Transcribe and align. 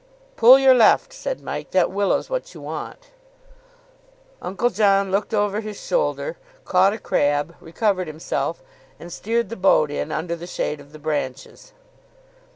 "Pull 0.35 0.57
your 0.57 0.73
left," 0.73 1.13
said 1.13 1.41
Mike. 1.41 1.69
"That 1.69 1.91
willow's 1.91 2.27
what 2.27 2.55
you 2.55 2.61
want." 2.61 3.11
Uncle 4.41 4.71
John 4.71 5.11
looked 5.11 5.31
over 5.31 5.59
his 5.61 5.79
shoulder, 5.79 6.37
caught 6.65 6.91
a 6.93 6.97
crab, 6.97 7.55
recovered 7.61 8.07
himself, 8.07 8.63
and 8.99 9.13
steered 9.13 9.49
the 9.49 9.55
boat 9.55 9.91
in 9.91 10.11
under 10.11 10.35
the 10.35 10.47
shade 10.47 10.79
of 10.79 10.91
the 10.91 10.97
branches. 10.97 11.73